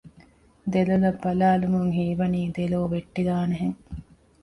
ދެލޮލަށް 0.71 1.19
ބަލާލުމުން 1.23 1.91
ހީވަނީ 1.97 2.41
ދެލޯ 2.55 2.79
ވެއްޓިދާނެ 2.93 3.55
ހެން 3.61 3.79